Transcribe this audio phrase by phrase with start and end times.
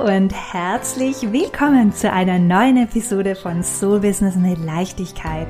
[0.00, 5.46] und herzlich willkommen zu einer neuen Episode von Soul Business mit Leichtigkeit,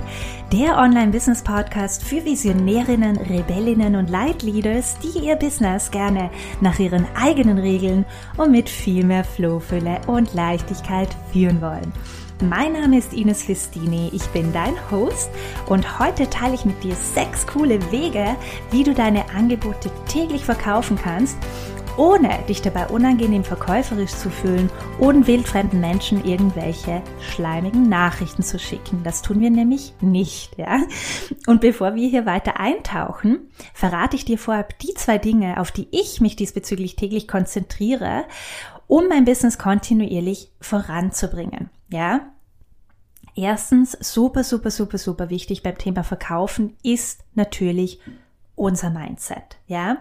[0.53, 6.31] der Online-Business-Podcast für Visionärinnen, Rebellinnen und Leitleaders, die ihr Business gerne
[6.61, 8.05] nach ihren eigenen Regeln
[8.39, 11.93] und mit viel mehr Flohfülle und Leichtigkeit führen wollen.
[12.43, 15.31] Mein Name ist Ines Festini, ich bin dein Host
[15.69, 18.35] und heute teile ich mit dir sechs coole Wege,
[18.73, 21.37] wie du deine Angebote täglich verkaufen kannst
[21.97, 29.03] ohne dich dabei unangenehm verkäuferisch zu fühlen und wildfremden Menschen irgendwelche schleimigen Nachrichten zu schicken.
[29.03, 30.81] Das tun wir nämlich nicht, ja.
[31.47, 35.89] Und bevor wir hier weiter eintauchen, verrate ich dir vorab die zwei Dinge, auf die
[35.91, 38.25] ich mich diesbezüglich täglich konzentriere,
[38.87, 42.21] um mein Business kontinuierlich voranzubringen, ja.
[43.37, 48.01] Erstens, super, super, super, super wichtig beim Thema Verkaufen ist natürlich
[48.57, 49.97] unser Mindset, ja.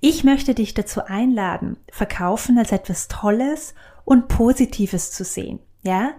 [0.00, 6.10] Ich möchte dich dazu einladen, Verkaufen als etwas Tolles und Positives zu sehen, ja.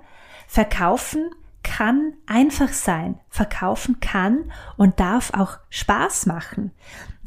[0.47, 1.31] Verkaufen
[1.67, 3.19] kann einfach sein.
[3.29, 6.71] Verkaufen kann und darf auch Spaß machen.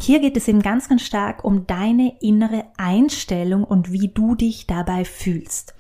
[0.01, 4.67] Hier geht es eben ganz, ganz stark um deine innere Einstellung und wie du dich
[4.67, 5.75] dabei fühlst.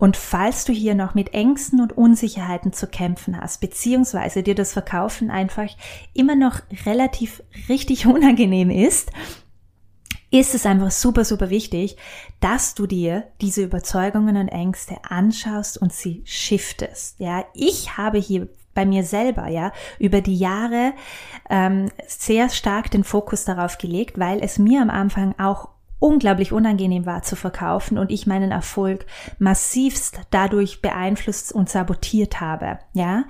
[0.00, 4.72] Und falls du hier noch mit Ängsten und Unsicherheiten zu kämpfen hast, beziehungsweise dir das
[4.72, 5.68] Verkaufen einfach
[6.12, 9.12] immer noch relativ richtig unangenehm ist,
[10.32, 11.96] ist es einfach super, super wichtig,
[12.40, 17.20] dass du dir diese Überzeugungen und Ängste anschaust und sie shiftest.
[17.20, 20.94] Ja, ich habe hier bei mir selber, ja, über die Jahre
[21.50, 27.04] ähm, sehr stark den Fokus darauf gelegt, weil es mir am Anfang auch unglaublich unangenehm
[27.04, 29.04] war zu verkaufen und ich meinen Erfolg
[29.38, 33.24] massivst dadurch beeinflusst und sabotiert habe, ja.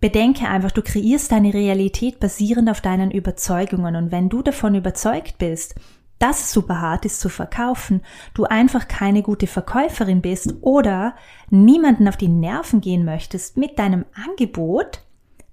[0.00, 5.36] Bedenke einfach, du kreierst deine Realität basierend auf deinen Überzeugungen und wenn du davon überzeugt
[5.38, 5.74] bist,
[6.20, 8.02] dass es super hart ist zu verkaufen,
[8.34, 11.16] du einfach keine gute Verkäuferin bist oder
[11.48, 15.02] niemanden auf die Nerven gehen möchtest mit deinem Angebot,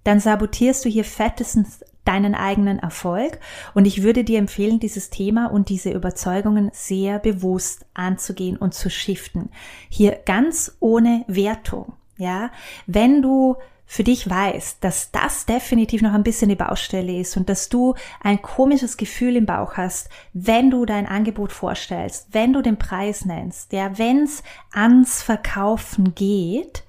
[0.04, 3.40] dann sabotierst du hier fettestens deinen eigenen Erfolg.
[3.74, 8.90] Und ich würde dir empfehlen, dieses Thema und diese Überzeugungen sehr bewusst anzugehen und zu
[8.90, 9.50] shiften.
[9.90, 11.94] Hier ganz ohne Wertung.
[12.18, 12.52] Ja,
[12.88, 13.58] wenn du
[13.90, 17.96] für dich weißt, dass das definitiv noch ein bisschen die Baustelle ist und dass du
[18.22, 23.24] ein komisches Gefühl im Bauch hast, wenn du dein Angebot vorstellst, wenn du den Preis
[23.24, 24.44] nennst, ja, wenn es
[24.74, 26.84] ans Verkaufen geht,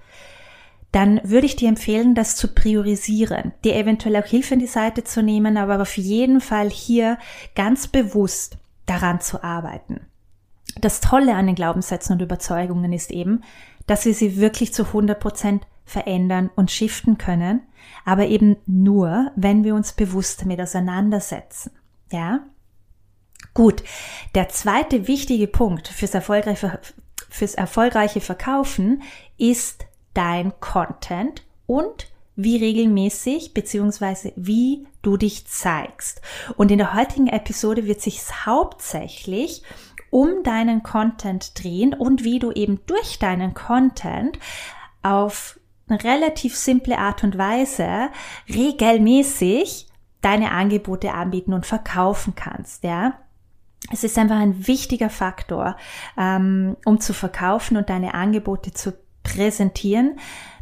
[0.91, 5.04] dann würde ich dir empfehlen, das zu priorisieren, dir eventuell auch Hilfe in die Seite
[5.04, 7.16] zu nehmen, aber auf jeden Fall hier
[7.54, 10.00] ganz bewusst daran zu arbeiten.
[10.80, 13.44] Das Tolle an den Glaubenssätzen und Überzeugungen ist eben,
[13.86, 17.62] dass wir sie wirklich zu 100 Prozent verändern und shiften können,
[18.04, 21.72] aber eben nur, wenn wir uns bewusst damit auseinandersetzen.
[22.12, 22.41] Ja?
[23.54, 23.82] Gut.
[24.34, 26.78] Der zweite wichtige Punkt fürs erfolgreiche,
[27.28, 29.03] fürs erfolgreiche Verkaufen
[29.37, 36.21] ist dein Content und wie regelmäßig beziehungsweise wie du dich zeigst.
[36.56, 39.62] Und in der heutigen Episode wird sich hauptsächlich
[40.10, 44.38] um deinen Content drehen und wie du eben durch deinen Content
[45.03, 45.58] auf
[45.97, 48.10] relativ simple Art und Weise
[48.49, 49.87] regelmäßig
[50.21, 53.15] deine Angebote anbieten und verkaufen kannst, ja.
[53.93, 55.77] Es ist einfach ein wichtiger Faktor,
[56.16, 60.19] ähm, um zu verkaufen und deine Angebote zu präsentieren,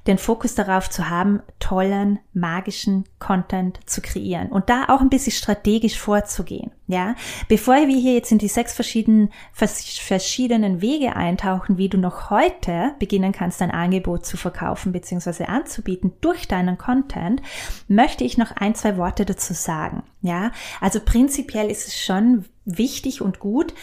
[0.06, 5.32] den Fokus darauf zu haben, tollen, magischen Content zu kreieren und da auch ein bisschen
[5.32, 6.70] strategisch vorzugehen.
[6.86, 7.16] Ja,
[7.48, 12.94] bevor wir hier jetzt in die sechs verschiedenen, verschiedenen Wege eintauchen, wie du noch heute
[13.00, 15.46] beginnen kannst, dein Angebot zu verkaufen bzw.
[15.46, 17.42] anzubieten durch deinen Content,
[17.88, 20.04] möchte ich noch ein, zwei Worte dazu sagen.
[20.22, 23.74] Ja, also prinzipiell ist es schon wichtig und gut,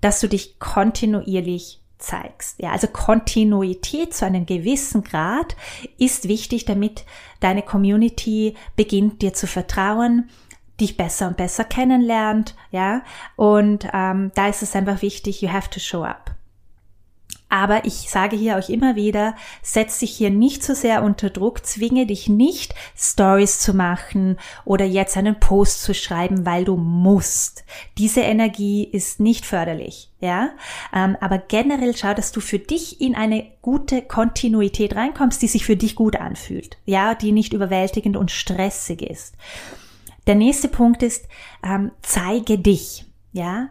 [0.00, 2.60] dass du dich kontinuierlich zeigst.
[2.60, 5.56] Ja, also Kontinuität zu einem gewissen Grad
[5.98, 7.04] ist wichtig, damit
[7.40, 10.28] deine Community beginnt dir zu vertrauen,
[10.80, 13.02] dich besser und besser kennenlernt, ja.
[13.34, 16.35] Und ähm, da ist es einfach wichtig, you have to show up.
[17.56, 21.64] Aber ich sage hier euch immer wieder, setz dich hier nicht so sehr unter Druck,
[21.64, 24.36] zwinge dich nicht, Stories zu machen
[24.66, 27.64] oder jetzt einen Post zu schreiben, weil du musst.
[27.96, 30.50] Diese Energie ist nicht förderlich, ja.
[30.94, 35.64] Ähm, aber generell schau, dass du für dich in eine gute Kontinuität reinkommst, die sich
[35.64, 39.34] für dich gut anfühlt, ja, die nicht überwältigend und stressig ist.
[40.26, 41.26] Der nächste Punkt ist,
[41.64, 43.70] ähm, zeige dich, ja,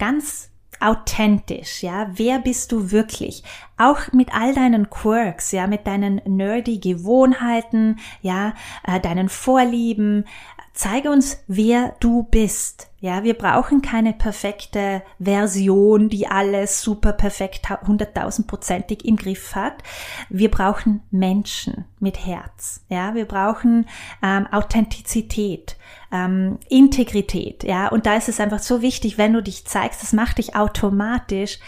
[0.00, 0.51] ganz
[0.82, 3.42] authentisch, ja, wer bist du wirklich?
[3.78, 10.24] Auch mit all deinen Quirks, ja, mit deinen nerdy Gewohnheiten, ja, äh, deinen Vorlieben,
[10.74, 12.88] zeige uns, wer du bist.
[13.00, 19.82] Ja, wir brauchen keine perfekte Version, die alles super perfekt, hunderttausendprozentig im Griff hat.
[20.28, 22.84] Wir brauchen Menschen mit Herz.
[22.88, 23.86] Ja, wir brauchen
[24.22, 25.76] ähm, Authentizität,
[26.12, 27.64] ähm, Integrität.
[27.64, 30.54] Ja, und da ist es einfach so wichtig, wenn du dich zeigst, das macht dich
[30.54, 31.58] automatisch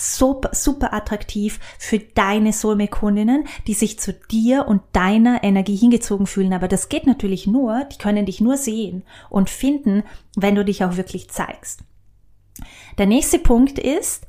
[0.00, 6.52] super, super attraktiv für deine Soulmate-Kundinnen, die sich zu dir und deiner Energie hingezogen fühlen.
[6.52, 10.04] Aber das geht natürlich nur, die können dich nur sehen und finden,
[10.36, 11.80] wenn du dich auch wirklich zeigst.
[12.98, 14.26] Der nächste Punkt ist,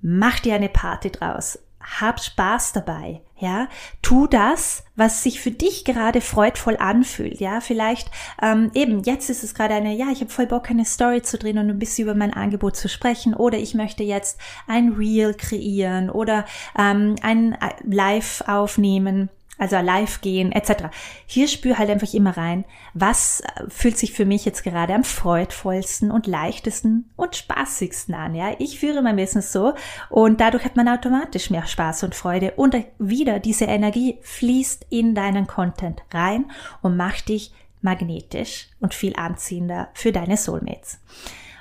[0.00, 3.68] mach dir eine Party draus hab Spaß dabei, ja,
[4.00, 8.10] tu das, was sich für dich gerade freudvoll anfühlt, ja, vielleicht
[8.40, 11.36] ähm, eben jetzt ist es gerade eine, ja, ich habe voll Bock eine Story zu
[11.36, 15.34] drehen und ein bisschen über mein Angebot zu sprechen oder ich möchte jetzt ein Reel
[15.34, 16.46] kreieren oder
[16.78, 19.28] ähm, ein äh, Live aufnehmen
[19.58, 20.84] also live gehen etc.
[21.26, 22.64] Hier spür halt einfach immer rein,
[22.94, 28.34] was fühlt sich für mich jetzt gerade am freudvollsten und leichtesten und spaßigsten an.
[28.34, 29.74] Ja, ich führe mein Business so
[30.10, 35.14] und dadurch hat man automatisch mehr Spaß und Freude und wieder diese Energie fließt in
[35.14, 36.50] deinen Content rein
[36.82, 41.00] und macht dich magnetisch und viel anziehender für deine Soulmates.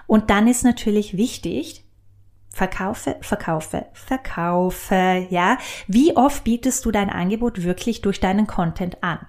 [0.08, 1.85] Und dann ist natürlich wichtig,
[2.56, 5.57] Verkaufe, verkaufe, verkaufe, ja.
[5.90, 9.19] Wie oft bietest du dein Angebot wirklich durch deinen Content an?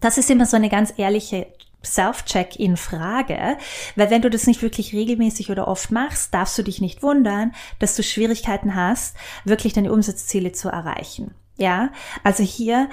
[0.00, 1.48] Das ist immer so eine ganz ehrliche
[1.84, 3.58] Self-Check-in-Frage,
[3.94, 7.52] weil wenn du das nicht wirklich regelmäßig oder oft machst, darfst du dich nicht wundern,
[7.78, 11.34] dass du Schwierigkeiten hast, wirklich deine Umsatzziele zu erreichen.
[11.58, 11.90] Ja,
[12.24, 12.88] also hier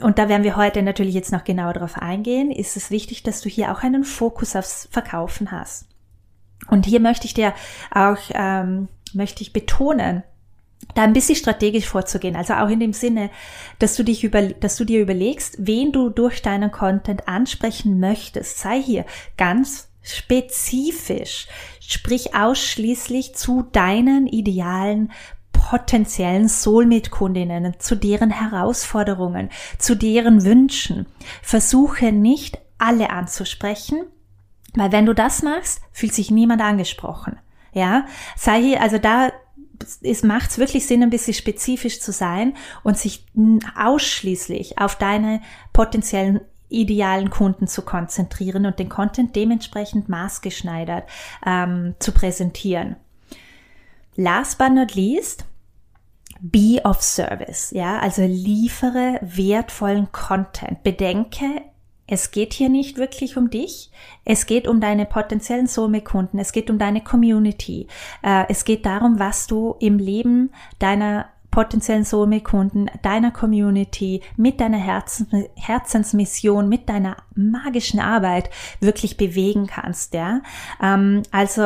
[0.00, 3.40] und da werden wir heute natürlich jetzt noch genauer darauf eingehen, ist es wichtig, dass
[3.40, 5.86] du hier auch einen Fokus aufs Verkaufen hast.
[6.68, 7.54] Und hier möchte ich dir
[7.90, 10.22] auch, ähm, möchte ich betonen,
[10.94, 12.36] da ein bisschen strategisch vorzugehen.
[12.36, 13.30] Also auch in dem Sinne,
[13.78, 18.58] dass du dich über, dass du dir überlegst, wen du durch deinen Content ansprechen möchtest.
[18.58, 19.04] Sei hier
[19.36, 21.48] ganz spezifisch.
[21.80, 25.12] Sprich ausschließlich zu deinen idealen
[25.52, 31.06] potenziellen Soulmate-Kundinnen, zu deren Herausforderungen, zu deren Wünschen.
[31.42, 34.04] Versuche nicht alle anzusprechen,
[34.74, 37.38] weil wenn du das machst, fühlt sich niemand angesprochen.
[37.72, 38.06] Ja,
[38.36, 39.30] sei hier, also da
[40.02, 42.54] es macht wirklich Sinn, ein bisschen spezifisch zu sein
[42.84, 43.26] und sich
[43.76, 45.40] ausschließlich auf deine
[45.72, 51.04] potenziellen idealen Kunden zu konzentrieren und den Content dementsprechend maßgeschneidert
[51.46, 52.96] ähm, zu präsentieren.
[54.16, 55.44] Last but not least,
[56.40, 57.70] be of service.
[57.70, 60.82] Ja, also liefere wertvollen Content.
[60.82, 61.62] Bedenke,
[62.06, 63.90] es geht hier nicht wirklich um dich.
[64.24, 66.38] Es geht um deine potenziellen Soulmate-Kunden.
[66.38, 67.88] Es geht um deine Community.
[68.22, 74.76] Äh, es geht darum, was du im Leben deiner potenziellen Soulmate-Kunden, deiner Community, mit deiner
[74.76, 80.42] Herzens Herzensmission, mit deiner magischen Arbeit wirklich bewegen kannst, ja.
[80.82, 81.62] Ähm, also,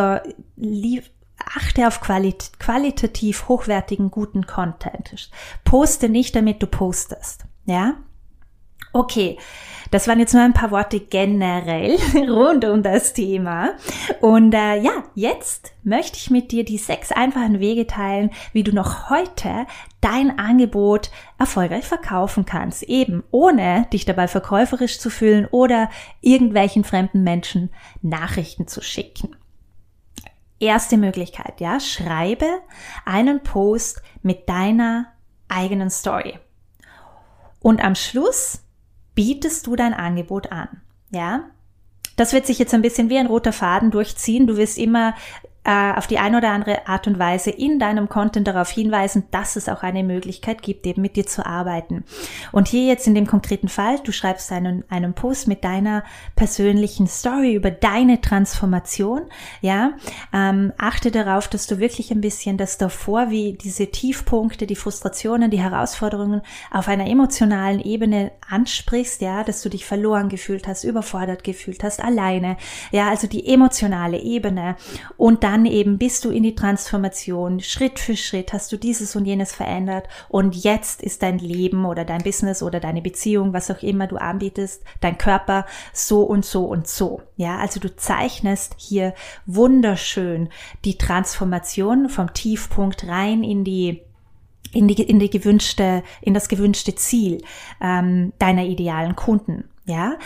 [1.38, 5.30] achte auf qualit qualitativ hochwertigen, guten Content.
[5.64, 7.94] Poste nicht, damit du postest, ja.
[8.92, 9.38] Okay,
[9.90, 11.96] das waren jetzt nur ein paar Worte generell
[12.30, 13.74] rund um das Thema.
[14.20, 18.72] Und äh, ja, jetzt möchte ich mit dir die sechs einfachen Wege teilen, wie du
[18.72, 19.66] noch heute
[20.00, 25.90] dein Angebot erfolgreich verkaufen kannst, eben ohne dich dabei verkäuferisch zu fühlen oder
[26.20, 27.70] irgendwelchen fremden Menschen
[28.02, 29.36] Nachrichten zu schicken.
[30.60, 32.46] Erste Möglichkeit, ja, schreibe
[33.04, 35.06] einen Post mit deiner
[35.48, 36.38] eigenen Story.
[37.60, 38.64] Und am Schluss
[39.18, 40.68] bietest du dein Angebot an?
[41.10, 41.50] Ja?
[42.14, 44.46] Das wird sich jetzt ein bisschen wie ein roter Faden durchziehen.
[44.46, 45.16] Du wirst immer
[45.64, 49.56] äh, auf die eine oder andere Art und Weise in deinem Content darauf hinweisen, dass
[49.56, 52.04] es auch eine Möglichkeit gibt, eben mit dir zu arbeiten.
[52.52, 56.04] Und hier jetzt in dem konkreten Fall, du schreibst einen, einen Post mit deiner
[56.36, 59.22] persönlichen Story über deine Transformation,
[59.60, 59.92] ja,
[60.32, 65.50] ähm, achte darauf, dass du wirklich ein bisschen das davor, wie diese Tiefpunkte, die Frustrationen,
[65.50, 71.44] die Herausforderungen auf einer emotionalen Ebene ansprichst, ja, dass du dich verloren gefühlt hast, überfordert
[71.44, 72.56] gefühlt hast, alleine,
[72.90, 74.76] ja, also die emotionale Ebene
[75.16, 79.24] und dann eben bist du in die Transformation, Schritt für Schritt hast du dieses und
[79.24, 83.82] jenes verändert und jetzt ist dein Leben oder dein Business oder deine Beziehung, was auch
[83.82, 85.64] immer du anbietest, dein Körper
[85.94, 87.22] so und so und so.
[87.36, 89.14] Ja, also du zeichnest hier
[89.46, 90.50] wunderschön
[90.84, 94.02] die Transformation vom Tiefpunkt rein in die
[94.74, 97.42] in die, in die gewünschte, in das gewünschte Ziel
[97.80, 99.64] ähm, deiner idealen Kunden.
[99.86, 100.18] Ja,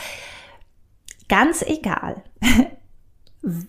[1.29, 2.25] ganz egal,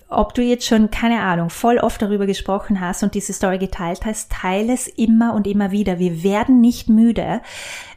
[0.07, 4.05] ob du jetzt schon, keine Ahnung, voll oft darüber gesprochen hast und diese Story geteilt
[4.05, 5.97] hast, teile es immer und immer wieder.
[5.97, 7.41] Wir werden nicht müde,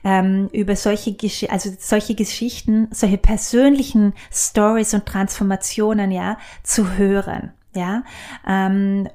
[0.02, 7.52] ähm, über solche, Gesch also solche Geschichten, solche persönlichen Stories und Transformationen, ja, zu hören.
[7.74, 8.04] Ja,
[8.46, 9.08] ähm,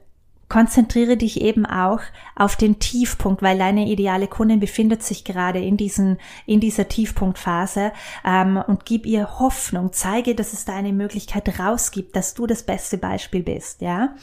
[0.51, 2.01] konzentriere dich eben auch
[2.35, 7.93] auf den Tiefpunkt, weil deine ideale Kundin befindet sich gerade in diesen in dieser Tiefpunktphase
[8.25, 12.63] ähm, und gib ihr Hoffnung, zeige, dass es da eine Möglichkeit rausgibt, dass du das
[12.63, 14.13] beste Beispiel bist, ja.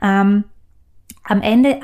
[0.00, 0.44] Ähm,
[1.24, 1.80] am Ende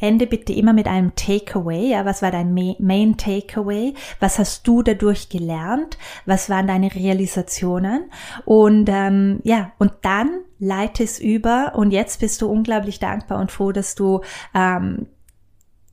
[0.00, 1.90] Ende bitte immer mit einem Takeaway.
[1.90, 3.94] Ja, was war dein Main Takeaway?
[4.20, 5.98] Was hast du dadurch gelernt?
[6.26, 8.10] Was waren deine Realisationen?
[8.44, 11.72] Und ähm, ja, und dann leite es über.
[11.74, 14.20] Und jetzt bist du unglaublich dankbar und froh, dass du
[14.54, 15.06] ähm,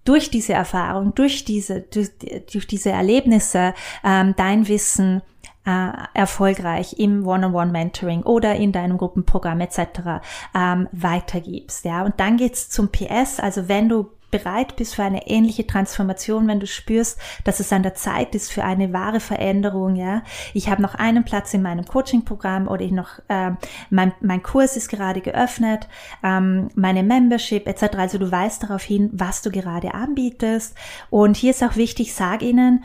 [0.05, 2.11] durch diese Erfahrung, durch diese, durch,
[2.51, 5.21] durch diese Erlebnisse ähm, dein Wissen
[5.65, 10.21] äh, erfolgreich im One-on-One-Mentoring oder in deinem Gruppenprogramm etc.
[10.53, 11.85] Ähm, weitergibst.
[11.85, 13.39] Ja, und dann geht's zum PS.
[13.39, 17.83] Also wenn du bereit bist für eine ähnliche Transformation, wenn du spürst, dass es an
[17.83, 20.23] der Zeit ist für eine wahre Veränderung, ja.
[20.53, 23.51] Ich habe noch einen Platz in meinem Coaching-Programm oder ich noch, äh,
[23.89, 25.87] mein, mein Kurs ist gerade geöffnet,
[26.23, 27.97] ähm, meine Membership etc.
[27.97, 30.75] Also du weißt darauf hin, was du gerade anbietest.
[31.09, 32.83] Und hier ist auch wichtig, sag ihnen,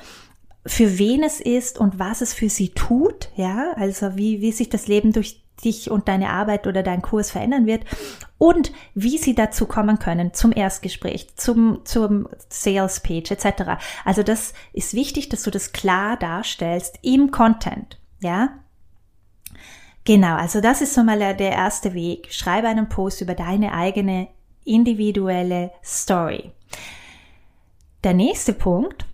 [0.67, 4.69] für wen es ist und was es für sie tut, ja, also wie, wie sich
[4.69, 7.85] das Leben durch dich und deine Arbeit oder dein Kurs verändern wird
[8.39, 13.83] und wie sie dazu kommen können zum Erstgespräch, zum, zum Sales Page etc.
[14.05, 18.51] Also das ist wichtig, dass du das klar darstellst im Content, ja.
[20.05, 22.33] Genau, also das ist so mal der erste Weg.
[22.33, 24.29] Schreibe einen Post über deine eigene
[24.65, 26.53] individuelle Story.
[28.03, 29.05] Der nächste Punkt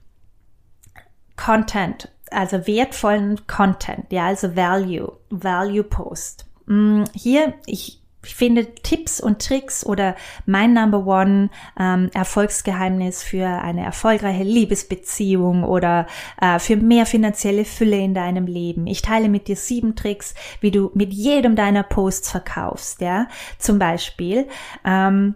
[1.36, 6.46] Content, also wertvollen Content, ja, also Value, Value Post.
[6.66, 8.00] Mm, hier, ich
[8.34, 10.16] finde Tipps und Tricks oder
[10.46, 16.06] mein Number One ähm, Erfolgsgeheimnis für eine erfolgreiche Liebesbeziehung oder
[16.40, 18.86] äh, für mehr finanzielle Fülle in deinem Leben.
[18.86, 23.00] Ich teile mit dir sieben Tricks, wie du mit jedem deiner Posts verkaufst.
[23.00, 23.28] Ja,
[23.58, 24.48] zum Beispiel.
[24.84, 25.34] Ähm,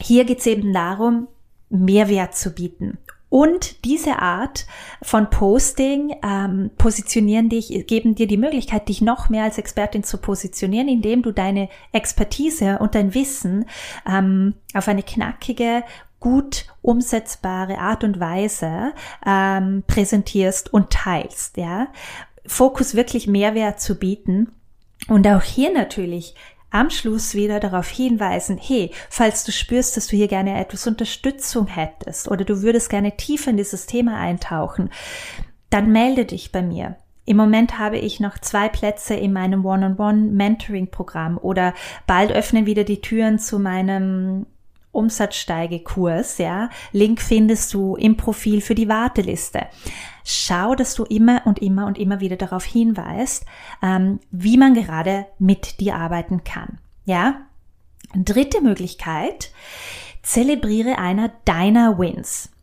[0.00, 1.28] hier geht's eben darum,
[1.68, 2.98] Mehrwert zu bieten.
[3.34, 4.64] Und diese Art
[5.02, 10.18] von Posting ähm, positionieren dich, geben dir die Möglichkeit, dich noch mehr als Expertin zu
[10.18, 13.64] positionieren, indem du deine Expertise und dein Wissen
[14.08, 15.82] ähm, auf eine knackige,
[16.20, 18.92] gut umsetzbare Art und Weise
[19.26, 21.56] ähm, präsentierst und teilst.
[21.56, 21.88] Ja,
[22.46, 24.52] Fokus wirklich Mehrwert zu bieten.
[25.08, 26.36] Und auch hier natürlich
[26.74, 31.68] am Schluss wieder darauf hinweisen, hey, falls du spürst, dass du hier gerne etwas Unterstützung
[31.68, 34.90] hättest oder du würdest gerne tiefer in dieses Thema eintauchen,
[35.70, 36.96] dann melde dich bei mir.
[37.26, 41.74] Im Moment habe ich noch zwei Plätze in meinem One-on-One-Mentoring-Programm oder
[42.06, 44.46] bald öffnen wieder die Türen zu meinem
[44.94, 46.70] Umsatzsteigekurs, ja.
[46.92, 49.66] Link findest du im Profil für die Warteliste.
[50.24, 53.44] Schau, dass du immer und immer und immer wieder darauf hinweist,
[53.82, 57.42] ähm, wie man gerade mit dir arbeiten kann, ja.
[58.14, 59.50] Dritte Möglichkeit,
[60.22, 62.53] zelebriere einer deiner Wins.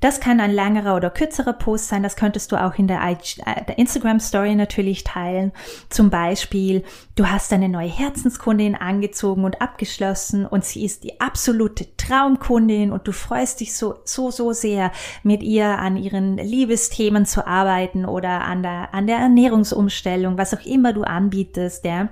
[0.00, 2.02] Das kann ein längerer oder kürzerer Post sein.
[2.02, 5.52] Das könntest du auch in der, äh, der Instagram Story natürlich teilen.
[5.90, 6.84] Zum Beispiel,
[7.16, 13.06] du hast eine neue Herzenskundin angezogen und abgeschlossen und sie ist die absolute Traumkundin und
[13.06, 14.90] du freust dich so, so, so sehr
[15.22, 20.64] mit ihr an ihren Liebesthemen zu arbeiten oder an der, an der Ernährungsumstellung, was auch
[20.64, 22.08] immer du anbietest, ja.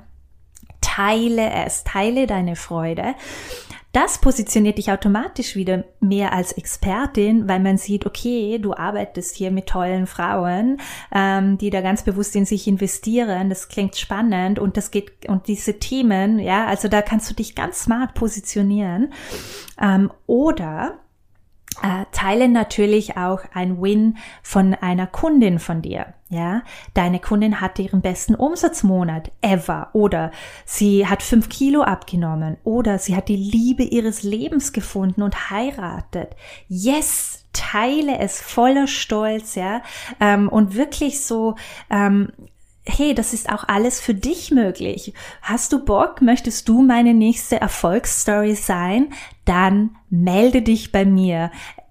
[0.81, 3.15] Teile es, teile deine Freude
[3.93, 9.51] das positioniert dich automatisch wieder mehr als Expertin, weil man sieht, okay, du arbeitest hier
[9.51, 10.79] mit tollen Frauen,
[11.13, 13.49] ähm, die da ganz bewusst in sich investieren.
[13.49, 17.55] Das klingt spannend und das geht und diese Themen, ja, also da kannst du dich
[17.55, 19.13] ganz smart positionieren.
[19.81, 20.99] Ähm, oder
[21.83, 26.15] äh, teile natürlich auch ein Win von einer Kundin von dir.
[26.31, 30.31] Ja, deine Kundin hatte ihren besten Umsatzmonat ever oder
[30.67, 36.37] sie hat fünf Kilo abgenommen oder sie hat die Liebe ihres Lebens gefunden und heiratet.
[36.69, 39.81] Yes, teile es voller Stolz, ja,
[40.21, 41.55] ähm, und wirklich so
[41.89, 42.31] ähm,
[42.89, 45.13] hey, das ist auch alles für dich möglich.
[45.43, 46.23] Hast du Bock?
[46.23, 49.13] Möchtest du meine nächste Erfolgsstory sein?
[49.45, 51.51] Dann melde dich bei mir.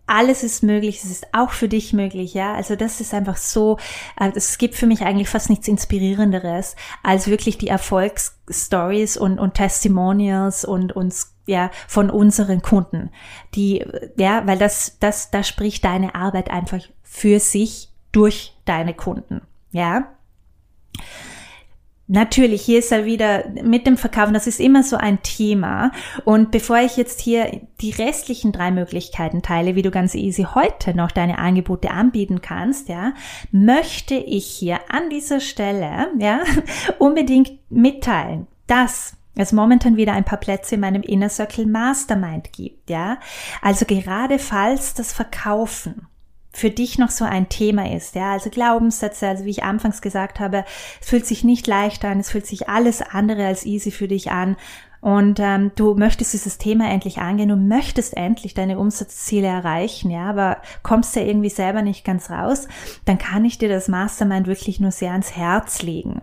[0.09, 2.53] Alles ist möglich, es ist auch für dich möglich, ja.
[2.53, 3.77] Also das ist einfach so,
[4.17, 9.55] äh, es gibt für mich eigentlich fast nichts Inspirierenderes, als wirklich die Erfolgsstories und, und
[9.55, 13.09] Testimonials und uns ja von unseren Kunden,
[13.53, 13.85] die
[14.17, 20.07] ja, weil das das da spricht deine Arbeit einfach für sich durch deine Kunden, ja.
[22.09, 25.91] Natürlich, hier ist er wieder mit dem Verkaufen, das ist immer so ein Thema.
[26.23, 30.95] Und bevor ich jetzt hier die restlichen drei Möglichkeiten teile, wie du ganz easy heute
[30.95, 33.13] noch deine Angebote anbieten kannst, ja,
[33.51, 36.39] möchte ich hier an dieser Stelle, ja,
[36.97, 42.89] unbedingt mitteilen, dass es momentan wieder ein paar Plätze in meinem Inner Circle Mastermind gibt,
[42.89, 43.19] ja.
[43.61, 46.07] Also gerade falls das Verkaufen
[46.57, 50.39] für dich noch so ein Thema ist, ja, also Glaubenssätze, also wie ich anfangs gesagt
[50.39, 50.65] habe,
[50.99, 54.31] es fühlt sich nicht leicht an, es fühlt sich alles andere als easy für dich
[54.31, 54.57] an
[55.01, 60.29] und ähm, du möchtest dieses Thema endlich angehen, du möchtest endlich deine Umsatzziele erreichen, ja,
[60.29, 62.67] aber kommst ja irgendwie selber nicht ganz raus,
[63.05, 66.21] dann kann ich dir das Mastermind wirklich nur sehr ans Herz legen.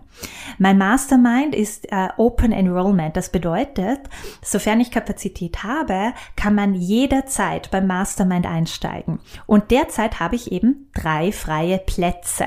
[0.57, 3.17] Mein Mastermind ist äh, Open Enrollment.
[3.17, 3.99] Das bedeutet,
[4.41, 9.19] sofern ich Kapazität habe, kann man jederzeit beim Mastermind einsteigen.
[9.45, 12.45] Und derzeit habe ich eben drei freie Plätze.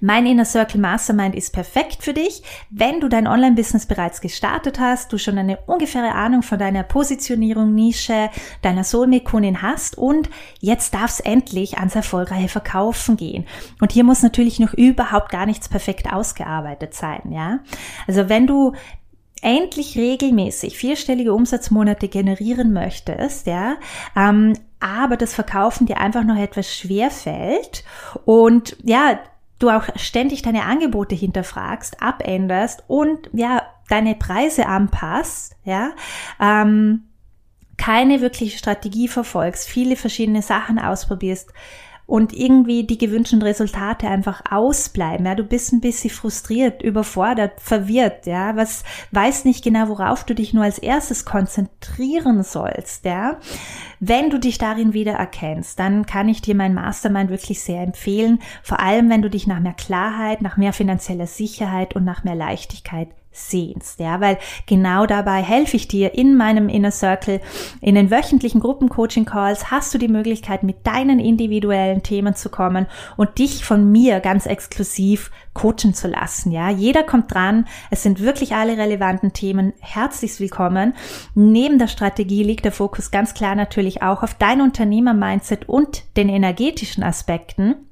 [0.00, 5.12] Mein Inner Circle Mastermind ist perfekt für dich, wenn du dein Online-Business bereits gestartet hast,
[5.12, 8.30] du schon eine ungefähre Ahnung von deiner Positionierung, Nische,
[8.62, 10.30] deiner Soulmate-Kundin hast und
[10.60, 13.46] jetzt darf es endlich ans erfolgreiche Verkaufen gehen.
[13.80, 17.60] Und hier muss natürlich noch überhaupt gar nichts perfekt ausgearbeitet sein, ja.
[18.06, 18.72] Also wenn du
[19.42, 23.76] endlich regelmäßig vierstellige Umsatzmonate generieren möchtest, ja,
[24.16, 27.84] ähm, aber das Verkaufen dir einfach noch etwas schwer fällt
[28.24, 29.18] und ja,
[29.58, 35.92] du auch ständig deine Angebote hinterfragst, abänderst und ja, deine Preise anpasst, ja,
[36.40, 37.04] ähm,
[37.76, 41.52] keine wirkliche Strategie verfolgst, viele verschiedene Sachen ausprobierst,
[42.06, 45.26] und irgendwie die gewünschten Resultate einfach ausbleiben.
[45.26, 50.34] Ja, du bist ein bisschen frustriert, überfordert, verwirrt, ja, was weiß nicht genau, worauf du
[50.34, 53.38] dich nur als erstes konzentrieren sollst, ja.
[53.98, 58.80] Wenn du dich darin wiedererkennst, dann kann ich dir mein Mastermind wirklich sehr empfehlen, vor
[58.80, 63.08] allem wenn du dich nach mehr Klarheit, nach mehr finanzieller Sicherheit und nach mehr Leichtigkeit
[63.36, 67.40] sehnst, ja, weil genau dabei helfe ich dir in meinem Inner Circle.
[67.80, 73.38] In den wöchentlichen Gruppencoaching-Calls hast du die Möglichkeit, mit deinen individuellen Themen zu kommen und
[73.38, 76.70] dich von mir ganz exklusiv coachen zu lassen, ja.
[76.70, 77.66] Jeder kommt dran.
[77.90, 80.94] Es sind wirklich alle relevanten Themen herzlichst willkommen.
[81.34, 86.28] Neben der Strategie liegt der Fokus ganz klar natürlich auch auf dein Unternehmer-Mindset und den
[86.28, 87.85] energetischen Aspekten.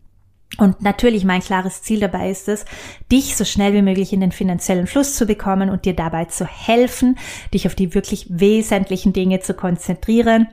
[0.59, 2.65] Und natürlich mein klares Ziel dabei ist es,
[3.11, 6.47] dich so schnell wie möglich in den finanziellen Fluss zu bekommen und dir dabei zu
[6.47, 7.19] helfen,
[7.53, 10.49] dich auf die wirklich wesentlichen Dinge zu konzentrieren.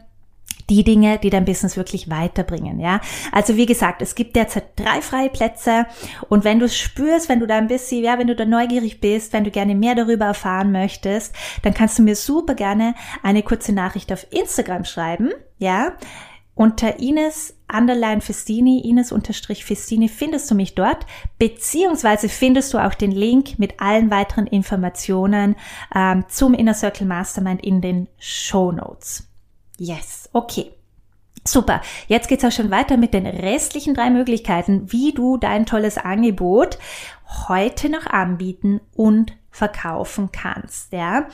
[0.69, 3.01] Die Dinge, die dein Business wirklich weiterbringen, ja.
[3.31, 5.85] Also wie gesagt, es gibt derzeit drei freie Plätze
[6.29, 9.01] und wenn du es spürst, wenn du da ein bisschen, ja, wenn du da neugierig
[9.01, 13.43] bist, wenn du gerne mehr darüber erfahren möchtest, dann kannst du mir super gerne eine
[13.43, 15.93] kurze Nachricht auf Instagram schreiben, ja.
[16.53, 21.05] Unter Ines underline Festini, Ines unterstrich Festini findest du mich dort,
[21.39, 25.55] beziehungsweise findest du auch den Link mit allen weiteren Informationen
[25.95, 29.27] ähm, zum Inner Circle Mastermind in den Show Notes.
[29.77, 30.71] Yes, okay.
[31.43, 31.81] Super.
[32.07, 36.77] Jetzt geht's auch schon weiter mit den restlichen drei Möglichkeiten, wie du dein tolles Angebot
[37.47, 40.93] heute noch anbieten und verkaufen kannst.
[40.93, 41.27] Ja,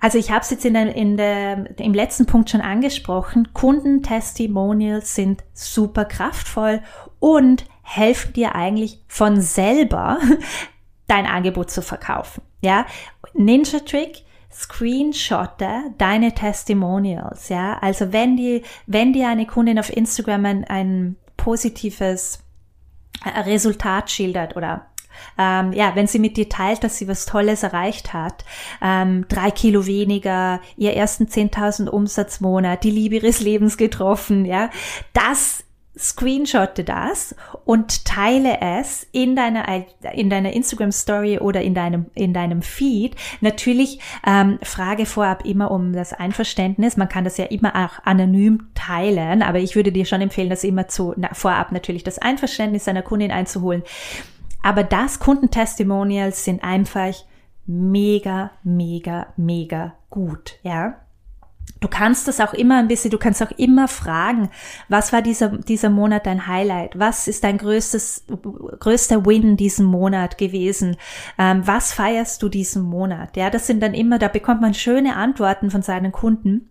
[0.00, 3.52] also ich habe es jetzt in der, in der, im letzten Punkt schon angesprochen.
[3.54, 6.82] Kundentestimonials sind super kraftvoll
[7.18, 10.18] und helfen dir eigentlich von selber
[11.06, 12.42] dein Angebot zu verkaufen.
[12.60, 12.86] Ja,
[13.32, 17.78] Ninja Trick Screenshotte deine Testimonials, ja.
[17.80, 22.40] Also wenn die, wenn dir eine Kundin auf Instagram ein, ein positives
[23.24, 24.86] Resultat schildert oder
[25.38, 28.44] ähm, ja, wenn sie mit dir teilt, dass sie was Tolles erreicht hat,
[28.82, 34.70] ähm, drei Kilo weniger, ihr ersten 10.000 Umsatzmonat, die Liebe ihres Lebens getroffen, ja,
[35.12, 35.66] das
[35.98, 42.34] screenshotte das und teile es in deiner in deiner Instagram Story oder in deinem in
[42.34, 43.16] deinem Feed.
[43.40, 46.96] Natürlich ähm, frage vorab immer um das Einverständnis.
[46.96, 50.64] Man kann das ja immer auch anonym teilen, aber ich würde dir schon empfehlen, das
[50.64, 53.82] immer zu na, vorab natürlich das Einverständnis deiner Kundin einzuholen.
[54.66, 57.14] Aber das Kundentestimonials sind einfach
[57.66, 60.96] mega, mega, mega gut, ja.
[61.78, 64.50] Du kannst das auch immer ein bisschen, du kannst auch immer fragen,
[64.88, 66.98] was war dieser, dieser Monat dein Highlight?
[66.98, 68.24] Was ist dein größtes,
[68.80, 70.96] größter Win diesen Monat gewesen?
[71.38, 73.36] Ähm, was feierst du diesen Monat?
[73.36, 76.70] Ja, das sind dann immer, da bekommt man schöne Antworten von seinen Kunden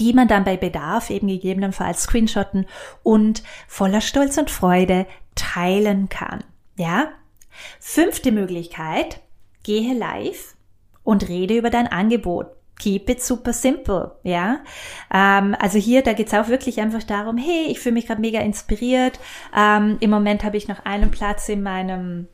[0.00, 2.66] die man dann bei Bedarf eben gegebenenfalls screenshotten
[3.04, 5.06] und voller Stolz und Freude
[5.36, 6.42] teilen kann.
[6.76, 7.08] Ja?
[7.80, 9.20] Fünfte Möglichkeit,
[9.62, 10.54] gehe live
[11.02, 12.46] und rede über dein Angebot.
[12.80, 14.58] Keep it super simple, ja.
[15.12, 18.40] Ähm, also hier, da geht's auch wirklich einfach darum, hey, ich fühle mich gerade mega
[18.40, 19.20] inspiriert.
[19.56, 22.26] Ähm, Im Moment habe ich noch einen Platz in meinem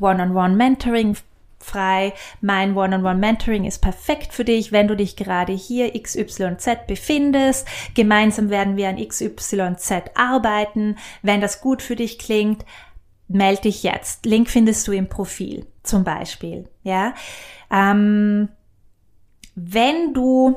[0.00, 1.16] One-on-One-Mentoring
[1.60, 2.14] frei.
[2.40, 7.68] Mein One-on-One-Mentoring ist perfekt für dich, wenn du dich gerade hier XYZ befindest.
[7.94, 10.96] Gemeinsam werden wir an XYZ arbeiten.
[11.22, 12.64] Wenn das gut für dich klingt,
[13.30, 14.26] melde dich jetzt.
[14.26, 16.68] Link findest du im Profil zum Beispiel.
[16.82, 17.14] Ja,
[17.70, 18.48] ähm,
[19.54, 20.56] wenn du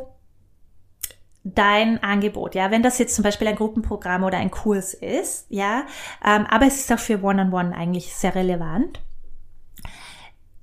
[1.43, 5.85] dein Angebot, ja, wenn das jetzt zum Beispiel ein Gruppenprogramm oder ein Kurs ist, ja,
[6.25, 9.01] ähm, aber es ist auch für One-on-One -on -One eigentlich sehr relevant.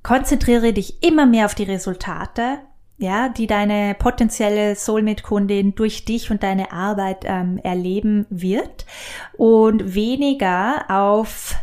[0.02, 2.60] Konzentriere dich immer mehr auf die Resultate,
[2.96, 8.86] ja, die deine potenzielle Soulmate-Kundin durch dich und deine Arbeit ähm, erleben wird
[9.36, 11.54] und weniger auf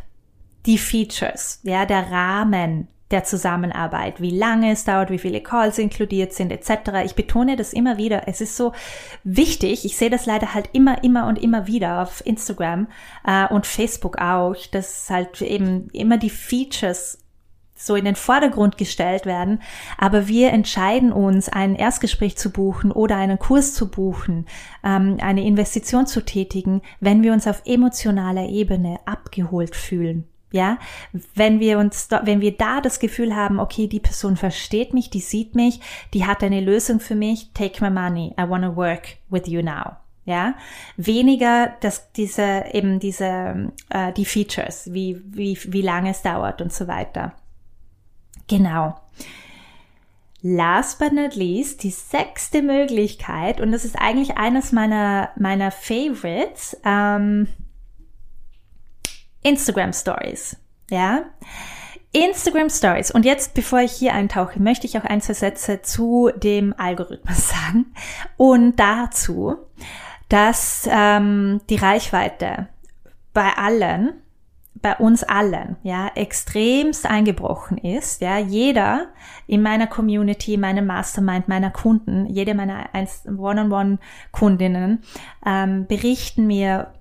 [0.67, 6.33] die Features, ja, der Rahmen, der Zusammenarbeit, wie lange es dauert, wie viele Calls inkludiert
[6.33, 7.05] sind, etc.
[7.05, 8.27] Ich betone das immer wieder.
[8.27, 8.73] Es ist so
[9.23, 9.85] wichtig.
[9.85, 12.87] Ich sehe das leider halt immer, immer und immer wieder auf Instagram
[13.25, 17.19] äh, und Facebook auch, dass halt eben immer die Features
[17.79, 19.61] so in den Vordergrund gestellt werden,
[19.99, 24.47] aber wir entscheiden uns, ein Erstgespräch zu buchen oder einen Kurs zu buchen,
[24.83, 30.27] ähm, eine Investition zu tätigen, wenn wir uns auf emotionaler Ebene abgeholt fühlen.
[30.57, 30.79] Ja,
[31.35, 35.19] wenn wir uns, wenn wir da das Gefühl haben, okay, die Person versteht mich, die
[35.19, 35.79] sieht mich,
[36.15, 39.61] die hat eine Lösung für mich, take my money, I want to work with you
[39.61, 39.97] now.
[40.25, 40.55] Ja,
[40.97, 46.73] weniger, dass diese, eben diese, äh, die Features, wie, wie, wie lange es dauert und
[46.73, 47.33] so weiter.
[48.47, 48.99] Genau.
[50.41, 56.75] Last but not least, die sechste Möglichkeit, und das ist eigentlich eines meiner, meiner Favorites,
[56.83, 57.47] ähm,
[59.47, 60.57] Instagram Stories.
[60.89, 61.23] Ja.
[62.11, 63.11] Instagram Stories.
[63.11, 67.49] Und jetzt, bevor ich hier eintauche, möchte ich auch ein, zwei Sätze zu dem Algorithmus
[67.49, 67.93] sagen.
[68.35, 69.55] Und dazu,
[70.29, 72.67] dass ähm, die Reichweite
[73.33, 74.13] bei allen,
[74.75, 78.21] bei uns allen, ja, extremst eingebrochen ist.
[78.21, 79.07] Ja, jeder
[79.47, 82.89] in meiner Community, in meinem Mastermind, meiner Kunden, jede meiner
[83.25, 85.03] One-on-One-Kundinnen
[85.45, 86.93] ähm, berichten mir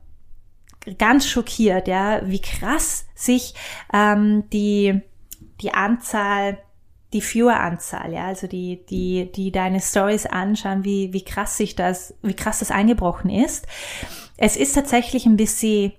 [0.99, 3.55] ganz schockiert, ja, wie krass sich
[3.93, 5.01] ähm, die,
[5.61, 6.59] die Anzahl,
[7.13, 12.15] die Viewer-Anzahl, ja, also die, die, die deine Stories anschauen, wie, wie krass sich das,
[12.23, 13.67] wie krass das eingebrochen ist.
[14.37, 15.93] Es ist tatsächlich ein bisschen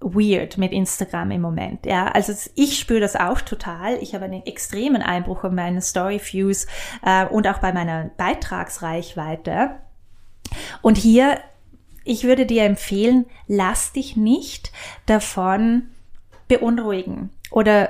[0.00, 1.86] weird mit Instagram im Moment.
[1.86, 3.96] Ja, also ich spüre das auch total.
[4.02, 6.66] Ich habe einen extremen Einbruch in meine Story Views
[7.04, 9.76] äh, und auch bei meiner Beitragsreichweite.
[10.82, 11.38] Und hier
[12.06, 14.72] ich würde dir empfehlen, lass dich nicht
[15.06, 15.88] davon
[16.48, 17.88] beunruhigen oder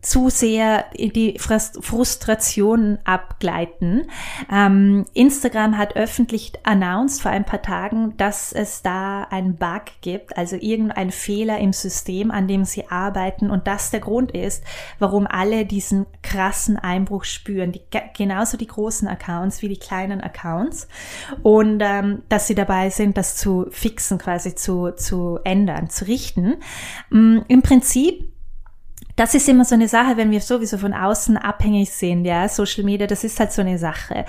[0.00, 4.08] zu sehr in die Frustration abgleiten.
[4.50, 10.36] Ähm, Instagram hat öffentlich announced vor ein paar Tagen, dass es da einen Bug gibt,
[10.38, 14.64] also irgendein Fehler im System, an dem sie arbeiten und das der Grund ist,
[14.98, 17.72] warum alle diesen krassen Einbruch spüren.
[17.72, 17.82] Die,
[18.16, 20.88] genauso die großen Accounts wie die kleinen Accounts
[21.42, 26.56] und ähm, dass sie dabei sind, das zu fixen, quasi zu, zu ändern, zu richten.
[27.12, 28.37] Ähm, Im Prinzip
[29.18, 32.84] das ist immer so eine Sache, wenn wir sowieso von außen abhängig sind, ja, Social
[32.84, 34.24] Media, das ist halt so eine Sache.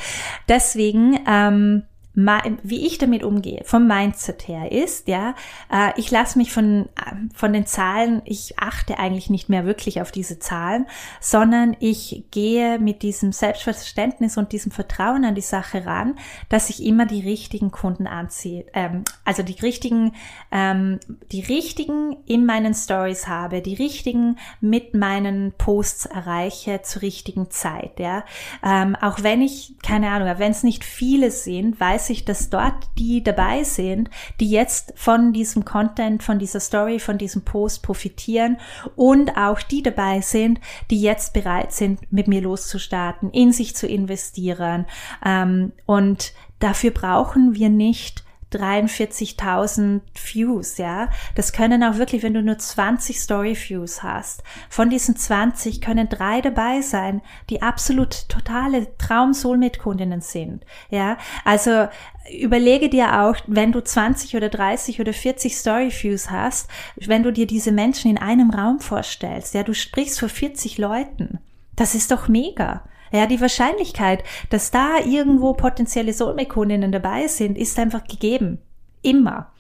[0.48, 5.36] Deswegen ähm, wie ich damit umgehe, vom Mindset her ist, ja,
[5.72, 6.90] äh, ich lasse mich von,
[7.36, 10.88] von den Zahlen, ich achte eigentlich nicht mehr wirklich auf diese Zahlen,
[11.22, 16.16] sondern ich gehe mit diesem Selbstverständnis und diesem Vertrauen an die Sache ran,
[16.50, 20.14] dass ich immer die richtigen Kunden anziehe, ähm, also die richtigen,
[20.52, 21.00] ähm,
[21.32, 28.00] die richtigen in meinen Stories habe, die richtigen mit meinen Posts erreiche zur richtigen Zeit,
[28.00, 28.26] ja,
[28.64, 32.88] ähm, auch wenn ich, keine Ahnung, wenn es nicht viele sind, weiß ich, dass dort
[32.98, 34.10] die dabei sind,
[34.40, 38.58] die jetzt von diesem Content, von dieser Story, von diesem Post profitieren
[38.96, 40.60] und auch die dabei sind,
[40.92, 44.86] die jetzt bereit sind, mit mir loszustarten, in sich zu investieren.
[45.26, 51.10] Ähm, und dafür brauchen wir nicht 43.000 Views, ja.
[51.36, 54.44] Das können auch wirklich, wenn du nur 20 Story Views hast.
[54.70, 61.18] Von diesen 20 können drei dabei sein, die absolut totale Traum-Soulmate-Kundinnen sind, ja.
[61.46, 61.88] Also
[62.32, 67.32] überlege dir auch, wenn du 20 oder 30 oder 40 Story Views hast, wenn du
[67.32, 71.40] dir diese Menschen in einem Raum vorstellst, ja, du sprichst vor 40 Leuten.
[71.76, 72.84] Das ist doch mega.
[73.12, 78.60] Ja, die Wahrscheinlichkeit, dass da irgendwo potenzielle Soulmate-Kundinnen dabei sind, ist einfach gegeben.
[79.02, 79.52] Immer.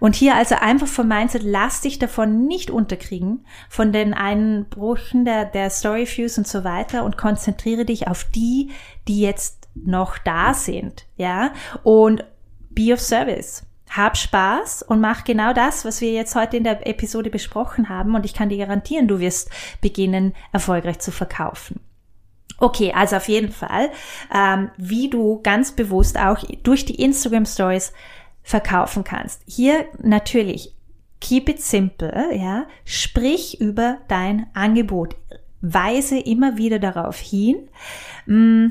[0.00, 5.44] Und hier also einfach vom Mindset, lass dich davon nicht unterkriegen, von den Einbrüchen der,
[5.44, 8.70] der Story Views und so weiter und konzentriere dich auf die,
[9.06, 12.24] die jetzt noch da sind, ja, und
[12.70, 13.64] be of service.
[13.90, 18.14] Hab Spaß und mach genau das, was wir jetzt heute in der Episode besprochen haben
[18.14, 21.80] und ich kann dir garantieren, du wirst beginnen, erfolgreich zu verkaufen.
[22.58, 23.90] Okay, also auf jeden Fall,
[24.34, 27.92] ähm, wie du ganz bewusst auch durch die Instagram Stories
[28.42, 29.42] verkaufen kannst.
[29.46, 30.74] Hier natürlich
[31.20, 32.66] keep it simple, ja.
[32.84, 35.16] Sprich über dein Angebot.
[35.60, 37.68] Weise immer wieder darauf hin.
[38.26, 38.68] Mm,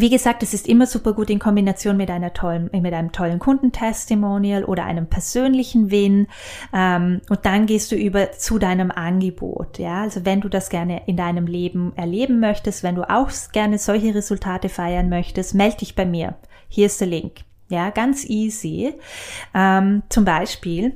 [0.00, 3.38] wie gesagt, es ist immer super gut in Kombination mit einer tollen, mit einem tollen
[3.38, 6.28] Kundentestimonial oder einem persönlichen Win.
[6.72, 9.78] Ähm, und dann gehst du über zu deinem Angebot.
[9.78, 13.78] Ja, also wenn du das gerne in deinem Leben erleben möchtest, wenn du auch gerne
[13.78, 16.36] solche Resultate feiern möchtest, melde dich bei mir.
[16.68, 17.40] Hier ist der Link.
[17.68, 18.94] Ja, ganz easy.
[19.54, 20.94] Ähm, zum Beispiel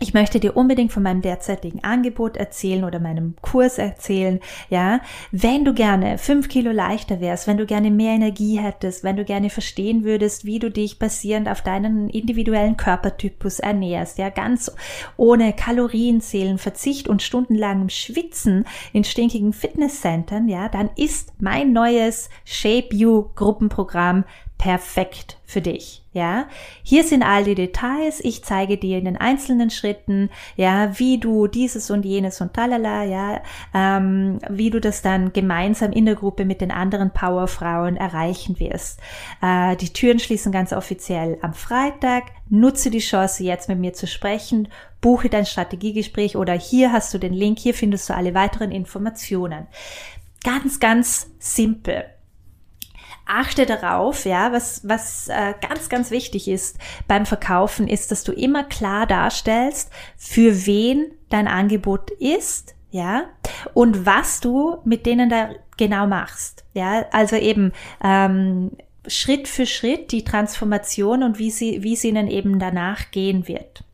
[0.00, 5.00] ich möchte dir unbedingt von meinem derzeitigen Angebot erzählen oder meinem Kurs erzählen, ja.
[5.30, 9.24] Wenn du gerne fünf Kilo leichter wärst, wenn du gerne mehr Energie hättest, wenn du
[9.24, 14.72] gerne verstehen würdest, wie du dich basierend auf deinen individuellen Körpertypus ernährst, ja, ganz
[15.18, 22.88] ohne Kalorienzählen, Verzicht und stundenlangem Schwitzen in stinkigen Fitnesscentern, ja, dann ist mein neues Shape
[22.94, 24.24] You Gruppenprogramm
[24.60, 26.02] perfekt für dich.
[26.12, 26.48] Ja,
[26.82, 28.20] hier sind all die Details.
[28.22, 33.04] Ich zeige dir in den einzelnen Schritten, ja, wie du dieses und jenes und talala,
[33.04, 33.40] ja,
[33.72, 39.00] ähm, wie du das dann gemeinsam in der Gruppe mit den anderen Powerfrauen erreichen wirst.
[39.40, 42.24] Äh, die Türen schließen ganz offiziell am Freitag.
[42.50, 44.68] Nutze die Chance, jetzt mit mir zu sprechen.
[45.00, 47.58] Buche dein Strategiegespräch oder hier hast du den Link.
[47.58, 49.68] Hier findest du alle weiteren Informationen.
[50.44, 52.04] Ganz, ganz simpel
[53.30, 58.32] achte darauf, ja, was, was äh, ganz, ganz wichtig ist beim Verkaufen, ist, dass du
[58.32, 63.24] immer klar darstellst, für wen dein Angebot ist, ja,
[63.72, 68.72] und was du mit denen da genau machst, ja, also eben ähm,
[69.06, 73.84] Schritt für Schritt die Transformation und wie sie, wie sie ihnen eben danach gehen wird.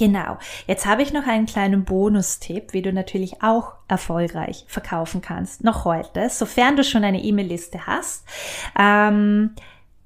[0.00, 0.38] Genau.
[0.66, 5.62] Jetzt habe ich noch einen kleinen Bonustipp, wie du natürlich auch erfolgreich verkaufen kannst.
[5.62, 8.24] Noch heute, sofern du schon eine E-Mail-Liste hast.
[8.78, 9.50] Ähm,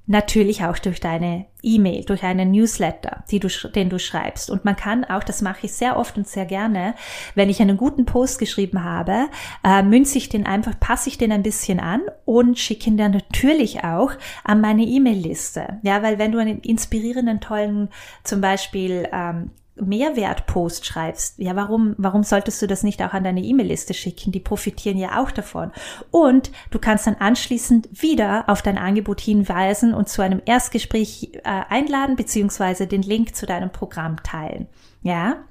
[0.06, 4.50] Natürlich auch durch deine E-Mail, durch einen Newsletter, du, den du schreibst.
[4.50, 6.94] Und man kann auch, das mache ich sehr oft und sehr gerne,
[7.34, 9.28] wenn ich einen guten Post geschrieben habe,
[9.64, 13.12] äh, münze ich den einfach, passe ich den ein bisschen an und schicke ihn dann
[13.12, 14.12] natürlich auch
[14.44, 15.78] an meine E-Mail-Liste.
[15.80, 17.88] Ja, weil wenn du einen inspirierenden, tollen,
[18.24, 23.42] zum Beispiel ähm, Mehrwertpost schreibst, ja, warum, warum solltest du das nicht auch an deine
[23.42, 24.30] E-Mail-Liste schicken?
[24.30, 25.72] Die profitieren ja auch davon.
[26.10, 31.62] Und du kannst dann anschließend wieder auf dein Angebot hinweisen und zu einem Erstgespräch äh,
[31.68, 34.66] einladen, beziehungsweise den Link zu deinem Programm teilen.
[35.02, 35.44] Ja?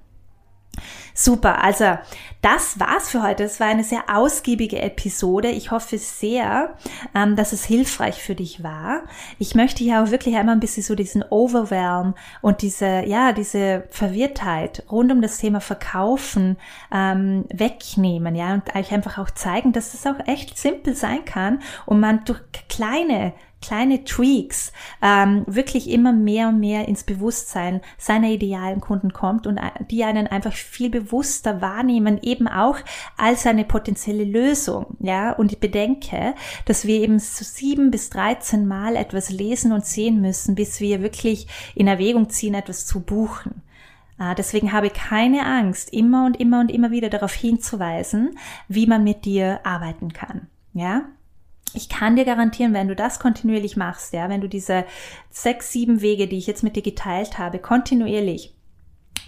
[1.14, 1.98] Super, also
[2.42, 3.44] das war's für heute.
[3.44, 5.50] Es war eine sehr ausgiebige Episode.
[5.50, 6.76] Ich hoffe sehr,
[7.16, 9.04] ähm, dass es hilfreich für dich war.
[9.38, 13.84] Ich möchte ja auch wirklich einmal ein bisschen so diesen Overwhelm und diese, ja, diese
[13.92, 16.58] Verwirrtheit rund um das Thema Verkaufen
[16.92, 21.62] ähm, wegnehmen, ja, und euch einfach auch zeigen, dass es auch echt simpel sein kann
[21.86, 23.34] und man durch kleine
[23.64, 29.58] kleine Tweaks ähm, wirklich immer mehr und mehr ins Bewusstsein seiner idealen Kunden kommt und
[29.58, 32.78] äh, die einen einfach viel bewusster wahrnehmen, eben auch
[33.18, 34.98] als eine potenzielle Lösung.
[35.00, 39.86] Ja, und ich bedenke, dass wir eben so sieben bis dreizehn Mal etwas lesen und
[39.86, 43.62] sehen müssen, bis wir wirklich in Erwägung ziehen, etwas zu buchen.
[44.20, 49.04] Äh, deswegen habe keine Angst, immer und immer und immer wieder darauf hinzuweisen, wie man
[49.06, 50.48] mit dir arbeiten kann.
[50.74, 51.04] Ja,
[51.74, 54.86] ich kann dir garantieren, wenn du das kontinuierlich machst, ja, wenn du diese
[55.30, 58.54] sechs, sieben Wege, die ich jetzt mit dir geteilt habe, kontinuierlich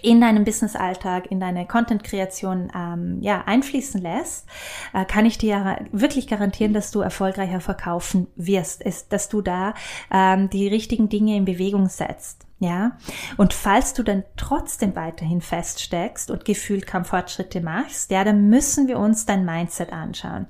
[0.01, 4.47] in deinem Business-Alltag, in deine Content-Kreation ähm, ja, einfließen lässt,
[4.93, 9.73] äh, kann ich dir wirklich garantieren, dass du erfolgreicher verkaufen wirst, ist, dass du da
[10.11, 12.44] ähm, die richtigen Dinge in Bewegung setzt.
[12.57, 12.97] Ja,
[13.35, 18.87] und falls du dann trotzdem weiterhin feststeckst und gefühlt kaum Fortschritte machst, ja, dann müssen
[18.87, 20.45] wir uns dein Mindset anschauen.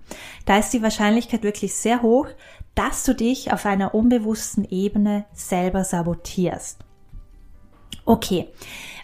[0.45, 2.27] Da ist die Wahrscheinlichkeit wirklich sehr hoch,
[2.75, 6.77] dass du dich auf einer unbewussten Ebene selber sabotierst.
[8.05, 8.49] Okay,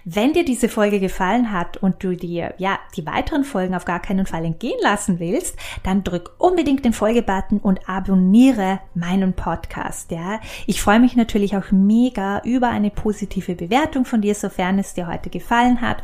[0.06, 4.00] wenn dir diese Folge gefallen hat und du dir ja die weiteren Folgen auf gar
[4.00, 10.12] keinen Fall entgehen lassen willst, dann drück unbedingt den Folgebutton und abonniere meinen Podcast.
[10.12, 14.94] Ja, ich freue mich natürlich auch mega über eine positive Bewertung von dir, sofern es
[14.94, 15.98] dir heute gefallen hat.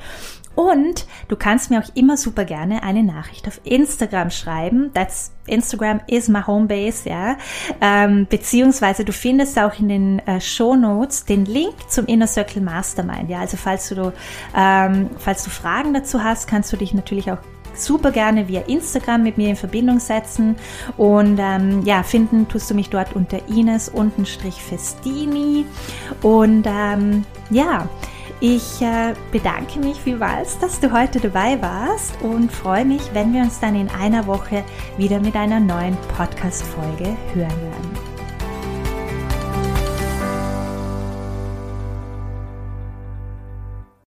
[0.58, 4.90] Und du kannst mir auch immer super gerne eine Nachricht auf Instagram schreiben.
[4.92, 7.38] That's Instagram is my home base, ja.
[7.80, 12.64] Ähm, beziehungsweise du findest auch in den äh, Show Notes den Link zum Inner Circle
[12.64, 13.42] Mastermind, ja.
[13.42, 14.12] Also falls du,
[14.56, 17.38] ähm, falls du Fragen dazu hast, kannst du dich natürlich auch
[17.76, 20.56] super gerne via Instagram mit mir in Verbindung setzen
[20.98, 25.68] und ähm, ja, finden tust du mich dort unter Ines-Festini
[26.24, 27.88] und ähm, ja,
[28.40, 33.42] Ich äh, bedanke mich vielmals, dass du heute dabei warst und freue mich, wenn wir
[33.42, 34.64] uns dann in einer Woche
[34.98, 38.07] wieder mit einer neuen Podcast-Folge hören werden.